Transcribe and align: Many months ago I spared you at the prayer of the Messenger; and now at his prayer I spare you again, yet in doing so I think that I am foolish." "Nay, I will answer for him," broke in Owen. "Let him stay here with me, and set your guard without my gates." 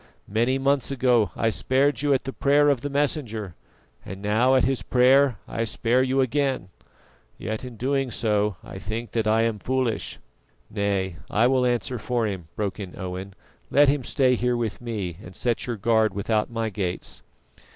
Many 0.27 0.57
months 0.57 0.89
ago 0.89 1.29
I 1.35 1.51
spared 1.51 2.01
you 2.01 2.11
at 2.11 2.23
the 2.23 2.33
prayer 2.33 2.69
of 2.69 2.81
the 2.81 2.89
Messenger; 2.89 3.53
and 4.03 4.19
now 4.19 4.55
at 4.55 4.63
his 4.63 4.81
prayer 4.81 5.37
I 5.47 5.63
spare 5.63 6.01
you 6.01 6.21
again, 6.21 6.69
yet 7.37 7.63
in 7.63 7.77
doing 7.77 8.09
so 8.09 8.55
I 8.63 8.79
think 8.79 9.11
that 9.11 9.27
I 9.27 9.43
am 9.43 9.59
foolish." 9.59 10.17
"Nay, 10.71 11.17
I 11.29 11.45
will 11.45 11.67
answer 11.67 11.99
for 11.99 12.25
him," 12.25 12.47
broke 12.55 12.79
in 12.79 12.97
Owen. 12.97 13.35
"Let 13.69 13.89
him 13.89 14.03
stay 14.03 14.33
here 14.33 14.57
with 14.57 14.81
me, 14.81 15.17
and 15.23 15.35
set 15.35 15.67
your 15.67 15.77
guard 15.77 16.15
without 16.15 16.49
my 16.49 16.71
gates." 16.71 17.21